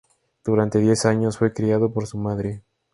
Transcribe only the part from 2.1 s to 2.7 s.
madre.